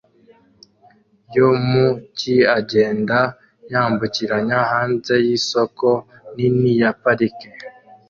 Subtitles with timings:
[1.35, 1.85] yo mu
[2.17, 3.17] cyi agenda
[3.71, 5.87] yambukiranya hanze yisoko
[6.35, 7.49] nini ya parike